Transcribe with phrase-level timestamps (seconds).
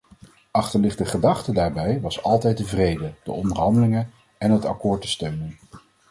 [0.51, 5.57] Achterliggende gedachte daarbij was altijd de vrede, de onderhandelingen en het akkoord te steunen.